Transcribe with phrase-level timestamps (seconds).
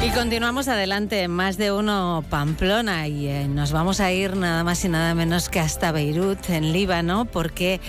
[0.00, 4.84] Y continuamos adelante, más de uno Pamplona y eh, nos vamos a ir nada más
[4.84, 7.80] y nada menos que hasta Beirut, en Líbano, porque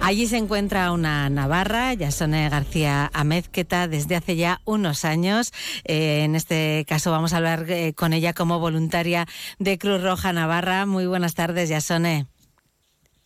[0.00, 5.52] allí se encuentra una navarra, Yasone García Amezqueta, desde hace ya unos años.
[5.84, 9.26] Eh, en este caso vamos a hablar eh, con ella como voluntaria
[9.58, 10.86] de Cruz Roja Navarra.
[10.86, 12.26] Muy buenas tardes, Yasone.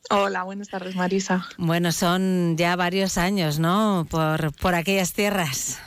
[0.09, 1.46] Hola, buenas tardes, Marisa.
[1.59, 4.07] Bueno, son ya varios años, ¿no?
[4.11, 5.79] Por, por aquellas tierras.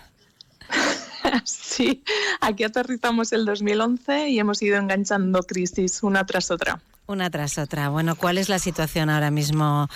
[1.45, 2.03] sí,
[2.41, 6.81] aquí aterrizamos el 2011 y hemos ido enganchando crisis una tras otra.
[7.05, 7.89] Una tras otra.
[7.89, 9.89] Bueno, ¿cuál es la situación ahora mismo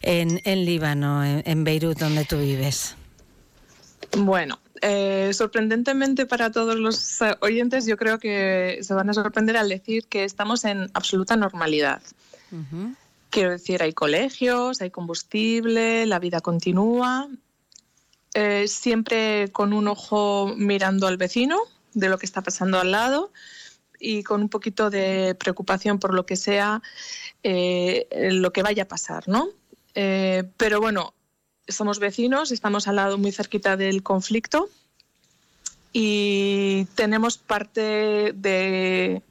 [0.00, 2.96] en, Líbano, en, Beirut, donde tú vives?
[4.16, 9.68] Bueno, eh, sorprendentemente para todos los oyentes, yo creo que se van a sorprender al
[9.68, 12.00] decir que estamos en absoluta normalidad.
[13.28, 17.28] Quiero decir, hay colegios, hay combustible, la vida continúa,
[18.38, 21.58] eh, siempre con un ojo mirando al vecino
[21.94, 23.32] de lo que está pasando al lado
[23.98, 26.82] y con un poquito de preocupación por lo que sea
[27.42, 29.48] eh, lo que vaya a pasar, ¿no?
[29.94, 31.14] Eh, pero bueno,
[31.66, 34.68] somos vecinos, estamos al lado muy cerquita del conflicto
[35.94, 39.22] y tenemos parte de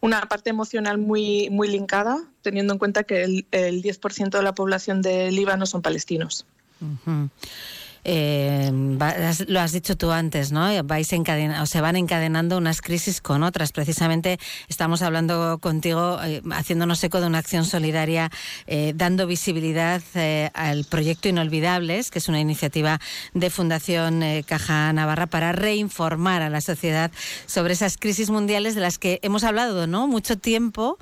[0.00, 5.02] una parte emocional muy, muy linkada, teniendo en cuenta que el, 10% de la población
[5.02, 6.46] de Líbano son palestinos.
[8.04, 8.70] Eh,
[9.46, 10.68] lo has dicho tú antes, ¿no?
[10.84, 13.72] Vais o se van encadenando unas crisis con otras.
[13.72, 18.30] Precisamente estamos hablando contigo, eh, haciéndonos eco de una acción solidaria,
[18.66, 20.02] eh, dando visibilidad
[20.54, 23.00] al proyecto Inolvidables, que es una iniciativa
[23.34, 27.10] de Fundación Caja Navarra para reinformar a la sociedad
[27.46, 30.06] sobre esas crisis mundiales de las que hemos hablado, ¿no?
[30.06, 30.98] Mucho tiempo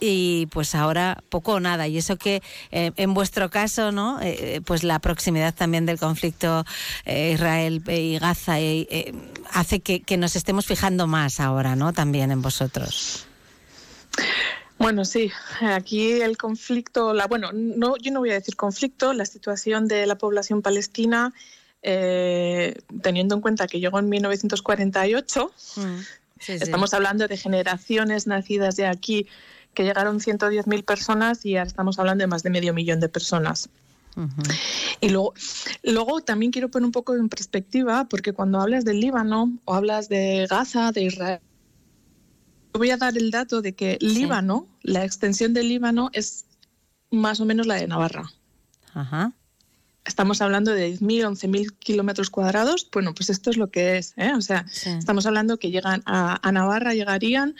[0.00, 1.86] y pues ahora poco o nada.
[1.88, 4.18] Y eso que eh, en vuestro caso, ¿no?
[4.22, 6.64] Eh, pues la proximidad también del conflicto
[7.04, 8.56] eh, Israel y Gaza
[9.52, 11.92] hace que, nos estemos fijando más ahora, ¿no?
[11.92, 13.26] También en vosotros.
[14.78, 15.30] Bueno, sí,
[15.60, 20.06] aquí el conflicto, la, bueno, no, yo no voy a decir conflicto, la situación de
[20.06, 21.32] la población palestina,
[21.82, 25.98] teniendo en cuenta que llegó en 1948, mm,
[26.48, 29.28] estamos hablando de generaciones nacidas de aquí
[29.76, 33.68] que llegaron 110.000 personas y ahora estamos hablando de más de medio millón de personas.
[35.02, 35.34] Y luego,
[35.82, 40.08] luego también quiero poner un poco en perspectiva, porque cuando hablas del Líbano o hablas
[40.08, 41.40] de Gaza, de Israel,
[42.72, 46.46] voy a dar el dato de que Líbano, la extensión del Líbano es
[47.10, 48.32] más o menos la de Navarra.
[50.06, 52.88] Estamos hablando de 10.000, 11.000 kilómetros cuadrados.
[52.90, 54.14] Bueno, pues esto es lo que es.
[54.16, 54.32] ¿eh?
[54.34, 57.54] O sea, estamos hablando que llegan a, a Navarra, llegarían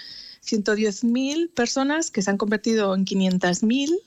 [0.46, 3.98] 110.000 personas que se han convertido en 500.000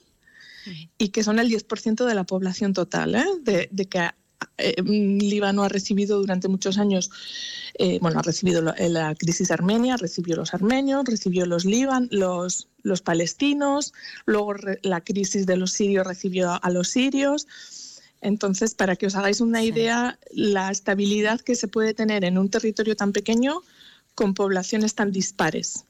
[0.98, 3.68] y que son el 10% de la población total, ¿eh?
[3.70, 4.10] de, que
[4.58, 7.10] eh, Líbano ha recibido durante muchos años,
[7.78, 13.00] eh, bueno, ha recibido la, crisis armenia, recibió los armenios, recibió los Líban, los, los
[13.00, 13.92] palestinos,
[14.26, 17.46] luego la crisis de los sirios recibió a los sirios.
[18.22, 22.50] Entonces, para que os hagáis una idea, la estabilidad que se puede tener en un
[22.50, 23.62] territorio tan pequeño
[24.14, 25.86] con poblaciones tan dispares.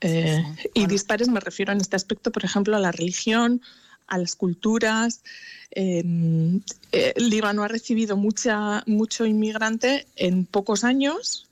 [0.00, 0.44] Eh,
[0.74, 3.62] y dispares me refiero en este aspecto, por ejemplo, a la religión,
[4.06, 5.22] a las culturas.
[5.70, 6.60] Em,
[6.92, 11.48] eh, Líbano ha recibido mucha, mucho inmigrante en pocos años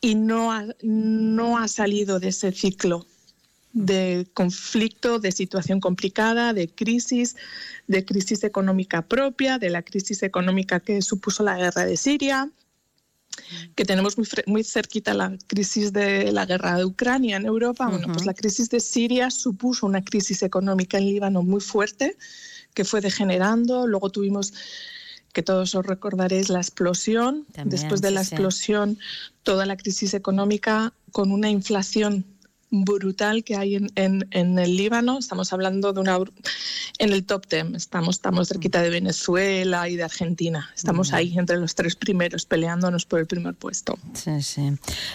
[0.00, 3.06] y no ha, no ha salido de ese ciclo
[3.74, 7.36] de conflicto, de situación complicada, de crisis,
[7.88, 12.50] de crisis económica propia, de la crisis económica que supuso la guerra de Siria,
[13.74, 17.88] que tenemos muy, muy cerquita la crisis de la guerra de Ucrania en Europa.
[17.88, 22.16] Bueno, pues la crisis de Siria supuso una crisis económica en Líbano muy fuerte
[22.74, 23.86] que fue degenerando.
[23.86, 24.52] Luego tuvimos
[25.32, 27.46] que todos os recordaréis la explosión.
[27.64, 28.98] Después de la explosión,
[29.42, 32.24] toda la crisis económica con una inflación
[32.82, 33.88] brutal que hay en,
[34.30, 35.18] en, el Líbano.
[35.18, 36.18] Estamos hablando de una
[36.98, 37.74] en el top ten.
[37.74, 40.70] Estamos, estamos cerquita de Venezuela y de Argentina.
[40.74, 43.98] Estamos ahí entre los tres primeros peleándonos por el primer puesto.
[44.14, 44.72] Sí, sí.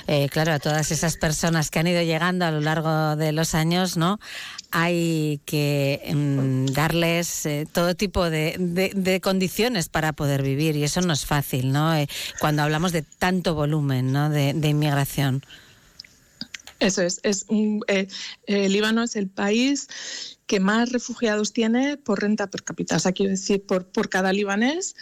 [0.07, 3.55] Eh, claro, a todas esas personas que han ido llegando a lo largo de los
[3.55, 4.19] años, ¿no?
[4.71, 11.01] Hay que em, darles eh, todo tipo de, de, condiciones para poder vivir y eso
[11.01, 11.95] no es fácil, ¿no?
[11.95, 12.07] Eh,
[12.39, 14.29] cuando hablamos de tanto volumen, ¿no?
[14.29, 15.43] de, de inmigración.
[16.79, 18.07] Eso es, es un, eh,
[18.47, 19.87] eh, Líbano es el país
[20.47, 24.33] que más refugiados tiene por renta per cápita, o sea, quiero decir, por, por cada
[24.33, 24.95] libanés,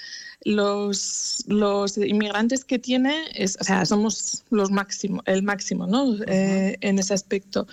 [0.43, 6.15] los, los inmigrantes que tiene, es, o sea, somos los máximo, el máximo, ¿no?
[6.25, 7.67] Eh, en ese aspecto.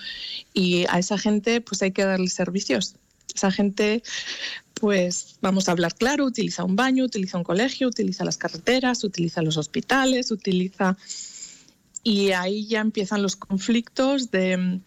[0.53, 2.97] Y a esa gente, pues hay que darle servicios.
[3.35, 4.03] Esa gente,
[4.75, 9.43] pues vamos a hablar claro, utiliza un baño, utiliza un colegio, utiliza las carreteras, utiliza
[9.43, 10.97] los hospitales, utiliza
[12.05, 14.81] y ahí ya empiezan los conflictos de mm,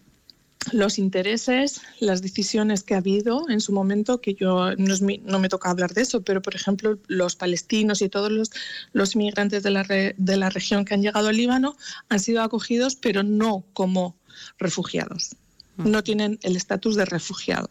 [0.72, 5.70] los intereses, las decisiones que ha habido en su momento, que yo no, me toca
[5.70, 8.50] hablar de eso, pero por ejemplo los palestinos y todos los,
[8.92, 11.76] los inmigrantes de la, de la región que han llegado al Líbano
[12.08, 14.16] han sido acogidos, pero no como
[14.58, 15.36] refugiados.
[15.76, 17.70] No tienen el estatus de refugiado.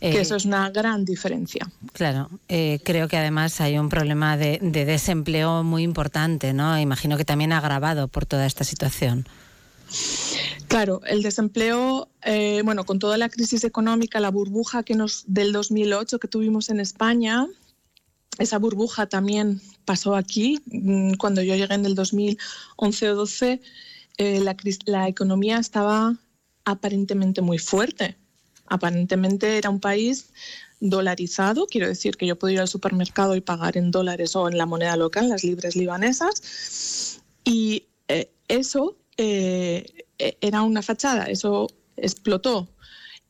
[0.00, 1.70] Eh, eso es una gran diferencia.
[1.92, 6.78] Claro, eh, creo que además hay un problema de, de, desempleo muy importante, ¿no?
[6.78, 9.26] Imagino que también agravado por toda esta situación.
[10.68, 15.52] Claro, el desempleo, eh, bueno, con toda la crisis económica, la burbuja que nos del
[15.52, 17.48] 2008 que tuvimos en España,
[18.38, 20.60] esa burbuja también pasó aquí.
[20.66, 23.60] Mm, cuando yo llegué en el 2011 o 12,
[24.18, 24.56] eh, la,
[24.86, 26.16] la economía estaba
[26.64, 28.16] aparentemente muy fuerte.
[28.70, 30.30] Aparentemente era un país
[30.80, 34.56] dolarizado, quiero decir que yo puedo ir al supermercado y pagar en dólares o en
[34.56, 39.84] la moneda local, las libres libanesas, y eh, eso eh,
[40.18, 42.68] e, era una fachada, eso explotó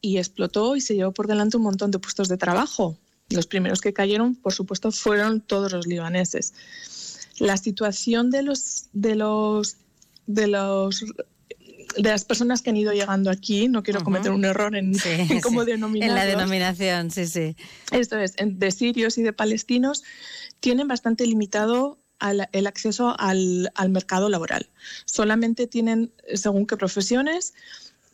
[0.01, 2.97] y explotó y se llevó por delante un montón de puestos de trabajo.
[3.31, 6.53] Los primeros que cayeron, por supuesto, fueron todos los libaneses.
[7.39, 9.77] La situación de los de los
[10.27, 11.05] de los
[11.97, 14.95] de las personas que han ido llegando aquí, no quiero cometer un error en,
[15.43, 16.09] cómo denominar.
[16.09, 17.57] En la denominación, sí, sí.
[17.91, 20.03] Esto es, de sirios y de palestinos,
[20.61, 21.99] tienen bastante limitado
[22.53, 24.69] el acceso al, mercado laboral.
[25.07, 27.55] Solamente tienen, según qué profesiones,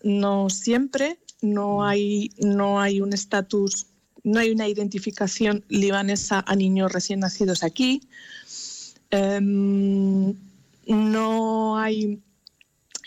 [0.03, 3.87] no siempre, no hay, no hay un estatus,
[4.23, 8.03] no hay una identificación libanesa a niños recién nacidos aquí.
[9.11, 10.35] Em,
[10.87, 12.21] no hay,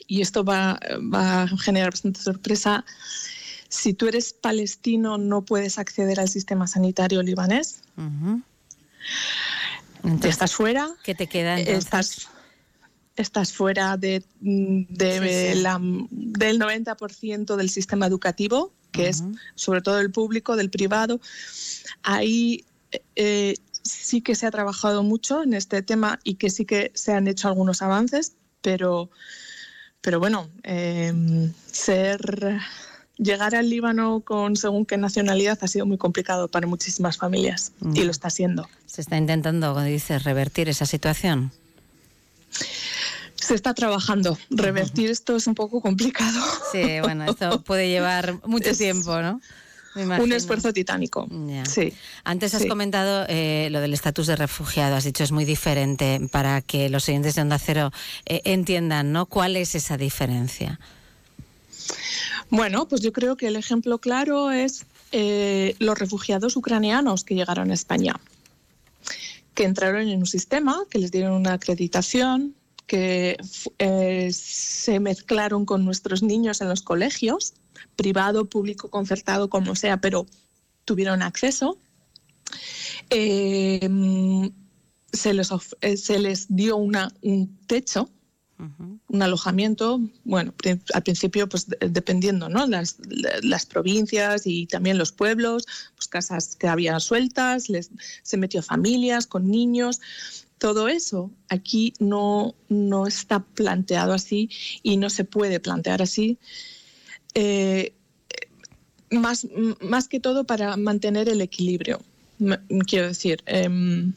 [0.10, 0.80] y esto va,
[1.14, 2.84] va, a generar bastante sorpresa,
[3.70, 7.84] si tú eres palestino no puedes acceder al sistema sanitario libanés.
[10.24, 10.90] Estás fuera.
[11.04, 12.28] ¿Qué te queda Estás,
[13.16, 19.24] estás fuera de, La, del 90% del sistema educativo, que es
[19.54, 21.22] sobre todo el público, del privado.
[22.02, 22.66] Ahí
[23.16, 23.54] eh,
[23.84, 27.28] sí que se ha trabajado mucho en este tema y que sí que se han
[27.28, 29.12] hecho algunos avances, pero,
[30.02, 32.60] pero bueno, eh, ser
[33.18, 38.04] llegar al Líbano con según qué nacionalidad ha sido muy complicado para muchísimas familias y
[38.04, 38.68] lo está siendo.
[38.86, 41.52] ¿Se está intentando, como dices, revertir esa situación?
[43.36, 44.38] Se está trabajando.
[44.50, 46.42] Revertir esto es un poco complicado.
[46.72, 49.42] Sí, bueno, esto puede llevar mucho tiempo, ¿no?
[50.00, 51.28] Un esfuerzo titánico.
[51.68, 51.94] Sí.
[52.24, 54.96] Antes has comentado eh, lo del estatus de refugiado.
[54.96, 57.92] Has dicho es muy diferente para que los oyentes de Onda Cero
[58.26, 59.26] eh, entiendan, ¿no?
[59.26, 60.80] ¿Cuál es esa diferencia?
[62.50, 67.72] Bueno, pues yo creo que el ejemplo claro es eh, los refugiados ucranianos que llegaron
[67.72, 68.20] a España,
[69.54, 72.56] que entraron en un sistema, que les dieron una acreditación,
[72.88, 73.38] que
[73.78, 77.54] eh, se mezclaron con nuestros niños en los colegios,
[77.96, 80.26] privado, público, concertado, como sea, pero
[80.86, 81.78] tuvieron acceso.
[83.10, 83.90] Eh,
[85.12, 85.50] se, les
[85.96, 88.10] se les dio una, un techo
[89.08, 90.54] un alojamiento, bueno,
[90.94, 92.68] al principio pues dependiendo, ¿no?
[92.68, 92.98] Las,
[93.42, 95.66] las, provincias y también los pueblos,
[95.96, 97.90] pues casas que había sueltas, les,
[98.22, 100.02] se metió familias con niños,
[100.58, 104.50] todo eso aquí no, no está planteado así
[104.84, 106.38] y no se puede plantear así.
[107.34, 107.94] Eh,
[109.12, 109.48] más,
[109.82, 112.02] más que todo para mantener el equilibrio.
[112.88, 114.14] Quiero decir, em,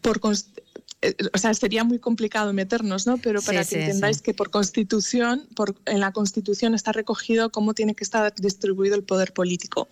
[0.00, 0.20] por,
[1.02, 3.18] eh, o sea, sería muy complicado meternos, ¿no?
[3.18, 7.94] Pero para que entendáis que por constitución, por, en la constitución está recogido cómo tiene
[7.94, 9.88] que estar distribuido el poder político.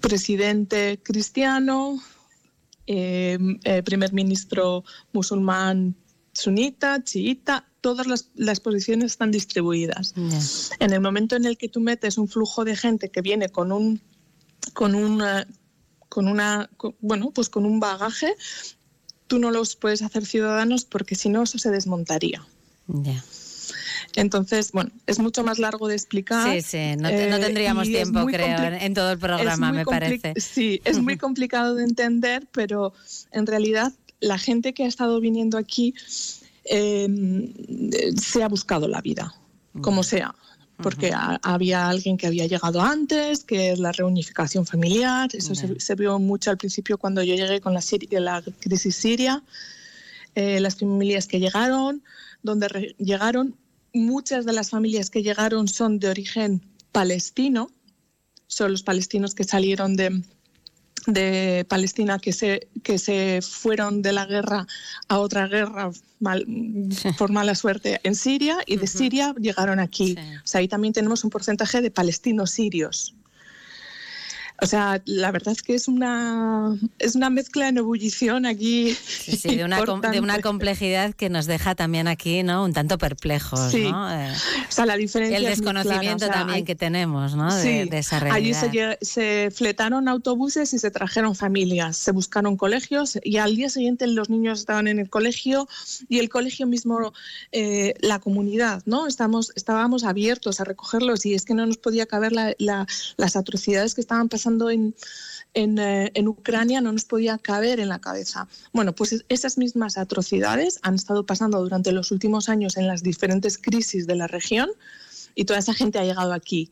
[0.00, 2.00] Presidente cristiano,
[2.86, 5.94] em, eh, primer ministro musulmán
[6.32, 10.14] sunita, chiita, todas las, posiciones están distribuidas.
[10.78, 13.72] En el momento en el que tú metes un flujo de gente que viene con
[13.72, 14.00] un
[14.74, 15.48] con una
[16.08, 16.68] con una
[17.00, 18.34] bueno pues con un bagaje
[19.26, 22.44] tú no los puedes hacer ciudadanos porque si no eso se desmontaría.
[24.16, 26.52] Entonces, bueno, es mucho más largo de explicar.
[26.52, 30.34] Sí, sí, no, eh, tendríamos tiempo, creo, en todo el programa, me parece.
[30.36, 32.92] Sí, es muy complicado de entender, pero
[33.30, 35.94] en realidad la gente que ha estado viniendo aquí
[36.70, 37.52] em,
[38.16, 39.34] se ha buscado la vida,
[39.82, 40.34] como sea
[40.82, 45.28] porque había alguien que había llegado antes, que es la reunificación familiar.
[45.32, 49.42] Eso se, vio mucho al principio cuando yo llegué con la, la crisis siria.
[50.34, 52.02] Eh, las familias que llegaron,
[52.42, 53.56] donde llegaron,
[53.92, 56.62] muchas de las familias que llegaron son de origen
[56.92, 57.70] palestino,
[58.46, 60.22] son los palestinos que salieron de,
[61.06, 64.66] de Palestina que se, que se fueron de la guerra
[65.08, 65.90] a otra guerra
[67.18, 70.16] por mala suerte en Siria y de Siria llegaron aquí.
[70.44, 73.14] O sea, ahí también tenemos un porcentaje de palestinos sirios.
[74.62, 78.94] O sea, la verdad es que es una, es una mezcla en ebullición aquí.
[78.94, 82.64] Sí, de, una de, una complejidad que nos deja también aquí, ¿no?
[82.64, 83.90] Un tanto perplejos, sí.
[83.90, 84.12] ¿no?
[84.12, 84.30] Eh,
[84.68, 85.38] o sea, la diferencia.
[85.38, 87.54] El desconocimiento también que tenemos, ¿no?
[87.54, 88.64] De, de, esa realidad.
[88.64, 93.70] Allí se, se, fletaron autobuses y se trajeron familias, se buscaron colegios y al día
[93.70, 95.68] siguiente los niños estaban en el colegio
[96.08, 97.12] y el colegio mismo,
[97.52, 99.06] eh, la comunidad, ¿no?
[99.06, 102.86] Estamos, estábamos abiertos a recogerlos y es que no nos podía caber la, la,
[103.16, 104.49] las atrocidades que estaban pasando
[105.54, 108.48] eh, en, Ucrania no nos podía caber en la cabeza.
[108.72, 113.58] Bueno, pues esas mismas atrocidades han estado pasando durante los últimos años en las diferentes
[113.58, 114.70] crisis de la región
[115.34, 116.70] y toda esa gente ha llegado aquí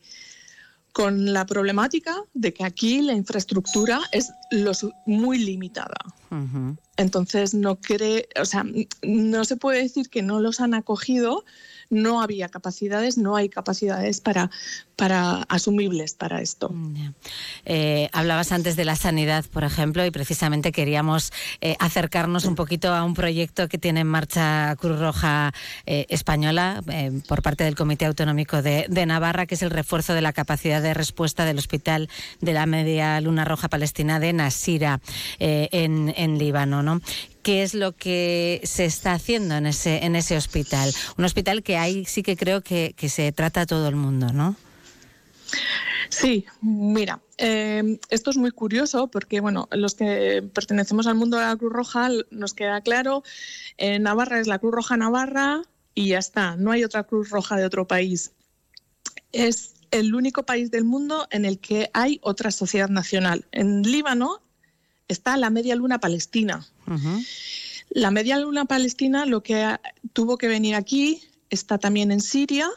[0.91, 4.31] con la problemática de que aquí la infraestructura es
[5.05, 5.97] muy limitada.
[6.99, 8.65] Entonces no cree, o sea,
[9.03, 11.45] no se puede decir que no los han acogido,
[11.89, 14.51] no había capacidades, no hay capacidades para,
[14.95, 16.71] para asumibles para esto.
[17.65, 22.93] Eh, hablabas antes de la sanidad, por ejemplo, y precisamente queríamos eh, acercarnos un poquito
[22.93, 25.53] a un proyecto que tiene en marcha Cruz Roja
[25.85, 26.83] eh, Española
[27.27, 30.93] por parte del Comité Autonómico de, Navarra, que es el refuerzo de la capacidad de
[30.93, 32.09] respuesta del Hospital
[32.41, 34.99] de la Media Luna Roja Palestina de Nasira,
[35.39, 36.83] en, en Líbano.
[36.83, 36.88] ¿no?
[37.41, 40.93] Qué es lo que se está haciendo en ese, en ese hospital.
[41.17, 44.55] Un hospital que ahí sí que creo que, se trata a todo el mundo, ¿no?
[46.09, 51.45] Sí, mira, eh, esto es muy curioso porque, bueno, los que pertenecemos al mundo de
[51.45, 53.23] la Cruz Roja nos queda claro,
[53.77, 55.61] en Navarra es la Cruz Roja Navarra
[55.95, 58.31] y ya está, no hay otra Cruz Roja de otro país.
[59.31, 63.45] Es el único país del mundo en el que hay otra sociedad nacional.
[63.51, 64.41] En Líbano
[65.09, 66.65] está la Media Luna Palestina.
[67.89, 69.75] La Media Luna Palestina lo que
[70.13, 72.69] tuvo que venir aquí está también en Siria,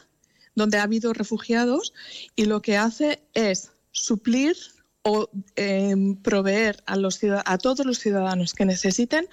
[0.56, 1.92] donde ha habido refugiados,
[2.34, 4.56] y lo que hace es suplir
[5.02, 9.28] o em, proveer a, los, a todos los ciudadanos que necesiten,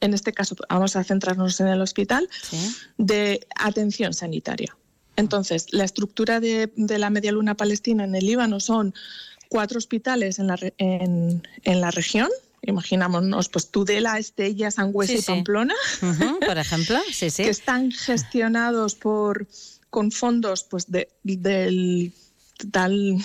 [0.00, 2.28] en este caso vamos a centrarnos en el hospital,
[2.98, 4.76] de atención sanitaria.
[5.16, 8.94] Entonces, la estructura de, de la Media Luna Palestina en el Líbano son
[9.48, 12.28] cuatro hospitales en la, en, la región,
[12.62, 15.74] imaginámonos, pues Tudela, Estella, Sangüesa y Pamplona,
[16.46, 17.44] por ejemplo, sí, sí.
[17.44, 19.46] que están gestionados por
[19.90, 22.12] con fondos pues de, del
[22.70, 23.18] tal,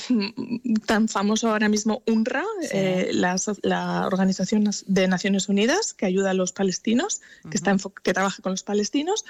[0.86, 6.52] tan famoso ahora mismo UNRWA, eh, la, Organización de Naciones Unidas que ayuda a los
[6.52, 9.26] palestinos, que, está que trabaja con los palestinos,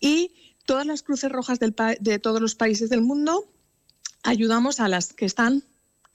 [0.00, 0.32] y
[0.64, 3.46] todas las cruces rojas del, de todos los países del mundo
[4.22, 5.62] ayudamos a las que están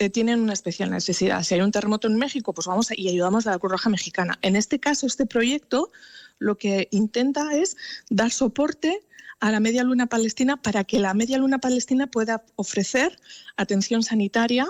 [0.01, 1.43] eh, tienen una especial necesidad.
[1.43, 4.39] Si hay un terremoto en México, pues vamos y ayudamos a la Cruz Roja Mexicana.
[4.41, 5.91] En este caso, este proyecto
[6.39, 7.77] lo que intenta es
[8.09, 8.99] dar soporte
[9.39, 13.15] a la media luna palestina para que la media luna palestina pueda ofrecer
[13.57, 14.65] atención sanitaria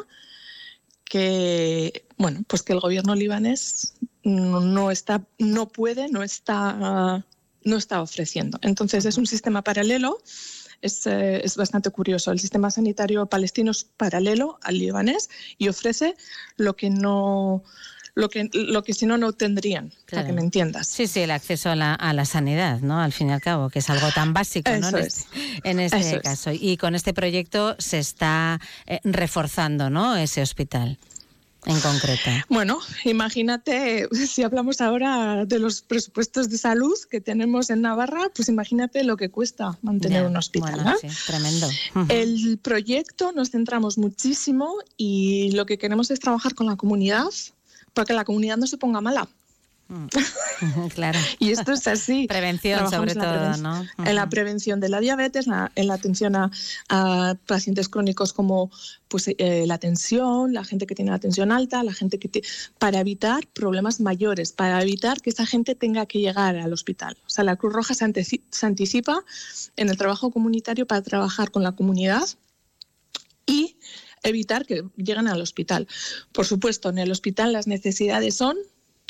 [1.05, 7.25] que bueno pues que el gobierno libanés no, está no puede no está
[7.63, 10.17] no está ofreciendo entonces es un sistema paralelo
[10.81, 12.31] eh, es, bastante curioso.
[12.31, 16.15] El sistema sanitario palestino es paralelo al libanés y ofrece
[16.57, 17.63] lo que no
[18.13, 20.87] lo que, lo que si no, no tendrían, para que me entiendas.
[20.87, 22.99] Sí, sí, el acceso a la, a la sanidad, ¿no?
[22.99, 24.89] Al fin y al cabo, que es algo tan básico, ¿no?
[25.63, 26.51] En este, caso.
[26.51, 30.17] Y con este proyecto se está eh, reforzando, ¿no?
[30.17, 30.97] Ese hospital
[31.65, 32.29] en concreto?
[32.49, 38.49] Bueno, imagínate, si hablamos ahora de los presupuestos de salud que tenemos en Navarra, pues
[38.49, 40.95] imagínate lo que cuesta mantener un hospital.
[41.27, 41.67] tremendo.
[42.09, 47.29] El proyecto nos centramos muchísimo y lo que queremos es trabajar con la comunidad
[47.93, 49.27] para que la comunidad no se ponga mala.
[49.91, 50.07] Mm.
[50.95, 51.19] claro.
[51.37, 52.25] y esto es así.
[52.27, 53.85] Prevención, sobre todo, ¿no?
[53.97, 58.71] En la prevención de la diabetes, en la atención a, pacientes crónicos como
[59.09, 62.41] pues, eh, la tensión, la gente que tiene la tensión alta, la gente que
[62.79, 67.17] para evitar problemas mayores, para evitar que esa gente tenga que llegar al hospital.
[67.25, 69.25] O sea, la Cruz Roja se, se anticipa
[69.75, 72.23] en el trabajo comunitario para trabajar con la comunidad
[73.45, 73.75] y
[74.23, 75.87] evitar que lleguen al hospital.
[76.31, 78.55] Por supuesto, en el hospital las necesidades son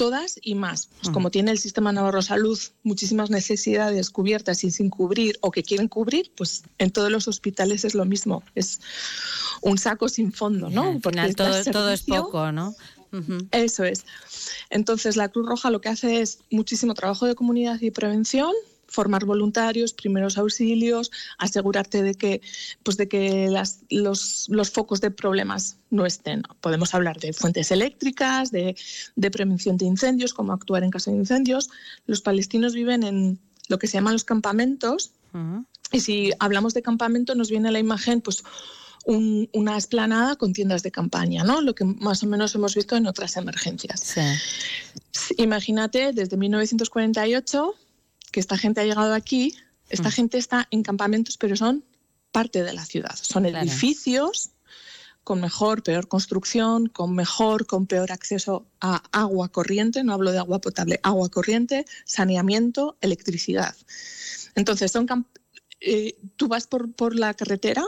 [0.02, 0.88] todas y más.
[0.88, 5.62] Pues como tiene el sistema Navarro Salud muchísimas necesidades cubiertas y sin cubrir o que
[5.62, 8.42] quieren cubrir, pues en todos los hospitales es lo mismo.
[8.56, 8.80] Es
[9.62, 10.86] un saco sin fondo, ¿no?
[10.86, 12.74] Al final todo, es poco, ¿no?
[13.52, 14.06] Eso es.
[14.72, 18.54] Entonces la Cruz Roja lo que hace es muchísimo trabajo de comunidad y prevención,
[18.92, 22.42] formar voluntarios, primeros auxilios, asegurarte de que,
[22.84, 23.50] pues de que
[23.90, 26.44] los, focos de problemas no estén.
[26.60, 28.76] Podemos hablar de fuentes eléctricas, de,
[29.32, 31.70] prevención de incendios, cómo actuar en caso de incendios.
[32.06, 35.12] Los palestinos viven en lo que se llaman los campamentos.
[35.94, 38.44] Y si hablamos de campamento, nos viene la imagen, pues
[39.06, 41.62] una esplanada con tiendas de campaña, ¿no?
[41.62, 44.16] Lo que más o menos hemos visto en otras emergencias.
[45.38, 47.76] Imagínate, desde 1948
[48.32, 49.56] que esta gente ha llegado aquí,
[49.90, 50.12] esta mm.
[50.12, 51.84] gente está en campamentos, pero son
[52.32, 53.16] parte de la ciudad.
[53.22, 54.52] Son edificios
[55.24, 60.40] con mejor, peor construcción, con mejor, con peor acceso a agua corriente, no hablo de
[60.40, 63.76] agua potable, agua corriente, saneamiento, electricidad.
[64.56, 65.06] Entonces, son
[65.80, 67.84] eh, tú vas por, por la carretera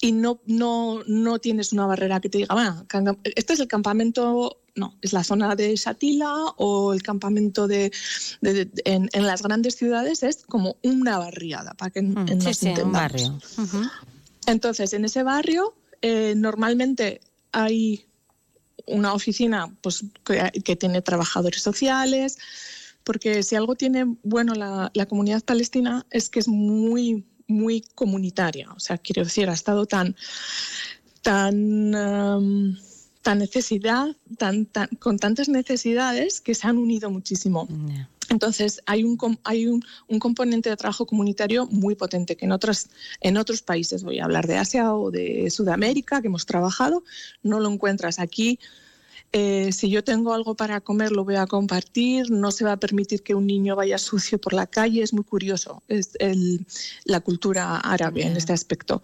[0.00, 4.58] y no, no, no tienes una barrera que te diga, bueno, este es el campamento,
[4.74, 7.92] no, es la zona de Satila o el campamento de,
[8.84, 13.38] en, las grandes ciudades es como una barriada, para que mm, nos sí, un barrio.
[14.46, 17.20] Entonces, en ese barrio eh, normalmente
[17.52, 18.06] hay
[18.86, 22.38] una oficina pues, que, tiene trabajadores sociales,
[23.04, 28.70] porque si algo tiene bueno la, la comunidad palestina es que es muy muy comunitaria.
[28.72, 30.16] O sea, quiero decir, ha estado tan,
[31.22, 32.76] tan, um,
[33.22, 37.68] tan necesidad, tan, con tantas necesidades que se han unido muchísimo.
[38.30, 42.88] Entonces, hay, un, hay un, un, componente de trabajo comunitario muy potente que en otros,
[43.20, 47.02] en otros países, voy a hablar de Asia o de Sudamérica, que hemos trabajado,
[47.42, 48.60] no lo encuentras aquí
[49.32, 52.76] eh, si yo tengo algo para comer lo voy a compartir, no se va a
[52.78, 56.18] permitir que un niño vaya sucio por la calle, es muy curioso es
[57.04, 59.02] la cultura árabe en este aspecto.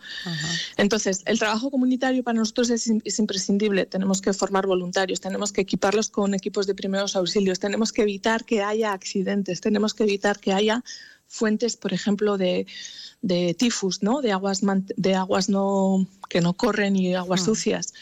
[0.77, 6.09] Entonces, el trabajo comunitario para nosotros es, imprescindible, tenemos que formar voluntarios, tenemos que equiparlos
[6.11, 10.53] con equipos de primeros auxilios, tenemos que evitar que haya accidentes, tenemos que evitar que
[10.53, 10.83] haya
[11.29, 12.67] fuentes, por ejemplo, de,
[13.59, 14.23] tifus, ¿no?
[14.23, 14.61] de aguas,
[14.97, 17.45] de aguas no, que no corren y aguas mm.
[17.45, 17.95] sucias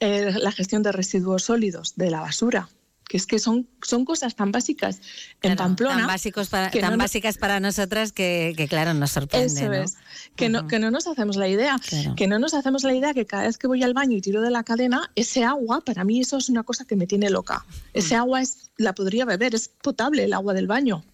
[0.00, 2.68] eh, la gestión de residuos sólidos, de la basura,
[3.08, 5.00] que es que son, son cosas tan básicas
[5.42, 5.98] en Pamplona.
[5.98, 9.46] Tan, básicos para, tan básicas para nosotras que, claro, nos sorprende.
[9.46, 9.96] Eso es,
[10.36, 11.78] que, no, que no nos hacemos la idea,
[12.16, 14.40] que no nos hacemos la idea que cada vez que voy al baño y tiro
[14.40, 17.64] de la cadena, ese agua, para mí eso es una cosa que me tiene loca.
[17.92, 18.20] Ese mm.
[18.20, 21.04] agua es, la podría beber, es potable el agua del baño.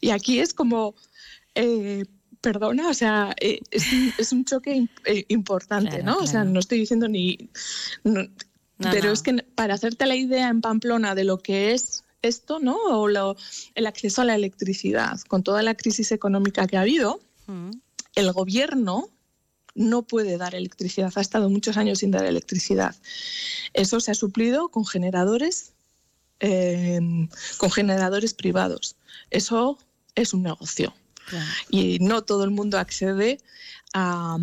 [0.00, 0.94] Y aquí es como...
[1.54, 2.04] Eh,
[2.44, 6.18] perdona, o sea, eh, es, un, choque eh, importante, ¿no?
[6.18, 7.48] O sea, no estoy diciendo ni...
[8.78, 12.76] pero es que para hacerte la idea en Pamplona de lo que es esto, ¿no?
[12.76, 13.08] O
[13.74, 17.70] el acceso a la electricidad, con toda la crisis económica que ha habido, mm.
[18.14, 19.08] el gobierno
[19.74, 22.94] no puede dar electricidad, ha estado muchos años sin dar electricidad.
[23.72, 25.72] Eso se ha suplido con generadores,
[26.40, 27.00] eh,
[27.56, 28.96] con generadores privados.
[29.30, 29.78] Eso
[30.14, 30.94] es un negocio.
[31.70, 33.38] Y no todo el mundo accede
[33.92, 34.38] a,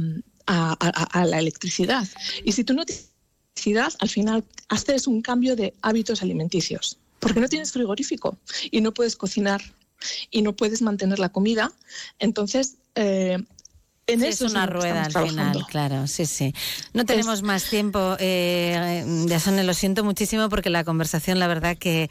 [0.48, 2.08] la electricidad.
[2.44, 3.10] Y si tú no tienes
[3.56, 8.38] electricidad, al final haces un cambio de hábitos alimenticios, porque no tienes frigorífico
[8.72, 9.62] y no puedes cocinar
[10.32, 11.72] y no puedes mantener la comida.
[12.20, 13.38] Entonces, eh,
[14.08, 16.54] es una rueda al final, claro, sí, sí.
[16.94, 22.10] No tenemos más tiempo, eh, Yasone, lo siento muchísimo porque la conversación, la verdad, que,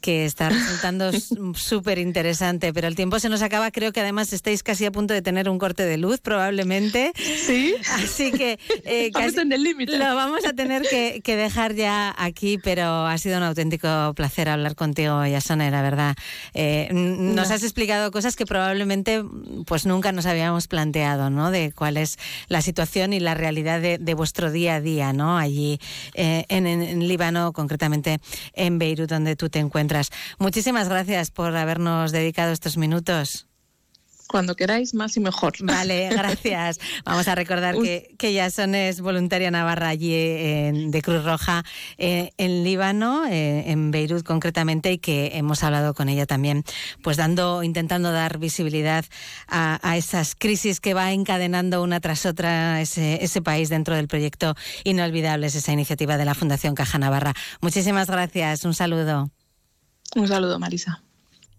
[0.00, 1.10] que está resultando
[1.54, 3.70] súper interesante, pero el tiempo se nos acaba.
[3.70, 7.12] Creo que además estáis casi a punto de tener un corte de luz, probablemente.
[7.16, 7.74] Sí.
[7.90, 9.98] Así que eh, en el límite.
[9.98, 14.48] Lo vamos a tener que, que, dejar ya aquí, pero ha sido un auténtico placer
[14.48, 16.14] hablar contigo, Yasone, la verdad.
[16.54, 19.22] Eh, nos has explicado cosas que probablemente
[19.66, 22.18] pues nunca nos habíamos planteado, De cuál es
[22.48, 25.38] la situación y la realidad de, vuestro día a día, ¿no?
[25.38, 25.78] Allí
[26.14, 28.18] eh, en, Líbano, concretamente
[28.54, 30.10] en Beirut, donde tú te encuentras.
[30.38, 33.46] Muchísimas gracias por habernos dedicado estos minutos
[34.32, 35.52] cuando queráis, más y mejor.
[35.60, 36.80] Vale, gracias.
[37.04, 41.64] Vamos a recordar que, que Yason es voluntaria navarra allí de Cruz Roja
[41.98, 46.64] eh, en Líbano, eh, en Beirut concretamente, y que hemos hablado con ella también,
[47.02, 49.04] pues dando, intentando dar visibilidad
[49.46, 54.54] a, esas crisis que va encadenando una tras otra ese, ese país dentro del proyecto
[54.84, 57.34] Inolvidables, esa iniciativa de la Fundación Caja Navarra.
[57.60, 58.64] Muchísimas gracias.
[58.64, 59.30] Un saludo.
[60.16, 61.02] Un saludo, Marisa.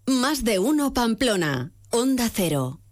[0.06, 1.73] Más de uno, Pamplona.
[1.94, 2.83] Onda Cero.